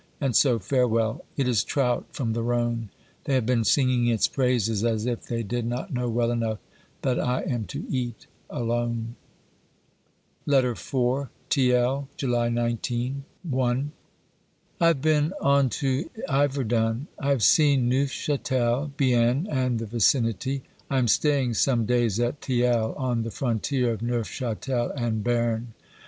And 0.19 0.35
so 0.35 0.57
farewell. 0.57 1.23
It 1.37 1.47
is 1.47 1.63
trout 1.63 2.07
from 2.11 2.33
the 2.33 2.41
Rhone; 2.41 2.89
they 3.25 3.35
have 3.35 3.45
been 3.45 3.63
singing 3.63 4.07
its 4.07 4.27
praises, 4.27 4.83
as 4.83 5.05
if 5.05 5.27
they 5.27 5.43
did 5.43 5.63
not 5.67 5.93
know 5.93 6.09
well 6.09 6.31
enough 6.31 6.57
that 7.03 7.19
I 7.19 7.41
am 7.43 7.65
to 7.65 7.85
eat 7.87 8.25
alone. 8.49 9.15
LETTER 10.47 10.71
IV 10.71 10.79
THlEL,/w/y 11.51 12.49
19 12.49 13.25
(I). 13.55 13.75
I 14.81 14.87
have 14.87 15.03
been 15.03 15.33
on 15.39 15.69
to 15.69 16.09
Iverdun; 16.27 17.05
I 17.19 17.29
have 17.29 17.43
seen 17.43 17.87
Neufchatel, 17.87 18.93
Bienne, 18.97 19.47
and 19.51 19.77
the 19.77 19.85
vicinity. 19.85 20.63
I 20.89 20.97
am 20.97 21.07
staying 21.07 21.53
some 21.53 21.85
days 21.85 22.19
at 22.19 22.41
Thiel 22.41 22.95
on 22.97 23.21
the 23.21 23.29
frontier 23.29 23.91
of 23.91 23.99
Neufchatel 24.01 24.93
and 24.97 25.23
Berne. 25.23 25.75